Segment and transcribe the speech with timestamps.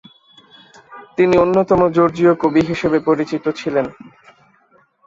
[1.17, 3.85] তিনি অন্যতম জর্জীয় কবি হিসেবে পরিচিত ছিলেন।